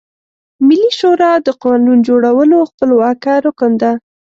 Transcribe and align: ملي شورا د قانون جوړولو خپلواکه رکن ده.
ملي 0.67 0.89
شورا 0.99 1.33
د 1.45 1.49
قانون 1.63 1.97
جوړولو 2.07 2.57
خپلواکه 2.71 3.33
رکن 3.45 3.71
ده. 3.81 3.91